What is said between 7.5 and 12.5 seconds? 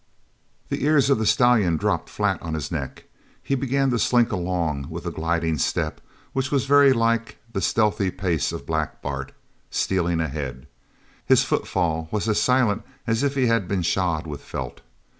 the stealthy pace of Black Bart, stealing ahead. His footfall was as